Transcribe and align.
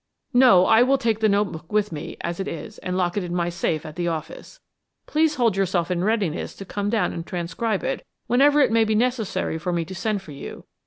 "No, 0.33 0.65
I 0.65 0.81
will 0.81 0.97
take 0.97 1.19
the 1.19 1.29
note 1.29 1.51
book 1.51 1.71
with 1.71 1.91
me 1.91 2.17
as 2.21 2.39
it 2.39 2.47
is 2.47 2.79
and 2.79 2.97
lock 2.97 3.17
it 3.17 3.23
in 3.23 3.35
my 3.35 3.49
safe 3.49 3.85
at 3.85 3.95
the 3.95 4.07
office. 4.07 4.59
Please 5.05 5.35
hold 5.35 5.55
yourself 5.55 5.91
in 5.91 6.03
readiness 6.03 6.55
to 6.55 6.65
come 6.65 6.89
down 6.89 7.13
and 7.13 7.23
transcribe 7.23 7.83
it 7.83 8.03
whenever 8.25 8.59
it 8.61 8.71
may 8.71 8.83
be 8.83 8.95
necessary 8.95 9.59
for 9.59 9.71
me 9.71 9.85
to 9.85 9.93
send 9.93 10.23
for 10.23 10.31
you. 10.31 10.65